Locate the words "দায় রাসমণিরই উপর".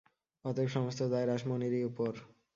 1.03-2.11